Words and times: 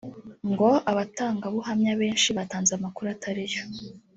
ngo 0.51 0.69
abatangabuhamya 0.91 1.91
benshi 2.01 2.27
batanze 2.37 2.71
amakuru 2.77 3.07
atari 3.15 3.43
yo 3.53 3.63